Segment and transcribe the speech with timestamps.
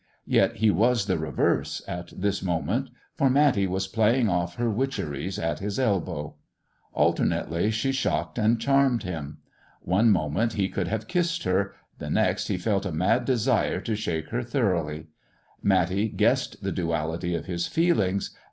[0.25, 5.37] Yet he was the reverse at this moment, for Matty was playing ofi her witcheries
[5.37, 6.37] at bis elbow.
[6.93, 9.37] Alternately she shocked and charmed him.
[9.81, 13.95] One moment he could have kissed ber, the next he felt a mad desire to
[13.95, 15.05] shake her thorongbly.
[15.61, 18.31] Matty guessed the duality of his feelings.